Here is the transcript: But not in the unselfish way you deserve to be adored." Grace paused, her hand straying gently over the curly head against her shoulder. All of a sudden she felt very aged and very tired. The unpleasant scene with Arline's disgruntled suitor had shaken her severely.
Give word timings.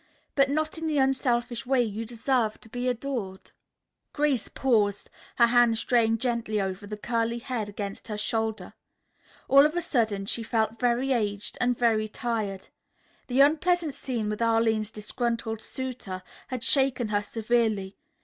But 0.33 0.49
not 0.49 0.79
in 0.79 0.87
the 0.87 0.97
unselfish 0.97 1.67
way 1.67 1.83
you 1.83 2.05
deserve 2.05 2.59
to 2.61 2.69
be 2.69 2.87
adored." 2.87 3.51
Grace 4.13 4.47
paused, 4.49 5.11
her 5.35 5.45
hand 5.45 5.77
straying 5.77 6.17
gently 6.17 6.59
over 6.59 6.87
the 6.87 6.97
curly 6.97 7.37
head 7.37 7.69
against 7.69 8.07
her 8.07 8.17
shoulder. 8.17 8.73
All 9.47 9.63
of 9.63 9.75
a 9.75 9.81
sudden 9.83 10.25
she 10.25 10.41
felt 10.41 10.79
very 10.79 11.11
aged 11.11 11.55
and 11.61 11.77
very 11.77 12.07
tired. 12.07 12.69
The 13.27 13.41
unpleasant 13.41 13.93
scene 13.93 14.27
with 14.27 14.41
Arline's 14.41 14.89
disgruntled 14.89 15.61
suitor 15.61 16.23
had 16.47 16.63
shaken 16.63 17.09
her 17.09 17.21
severely. 17.21 17.95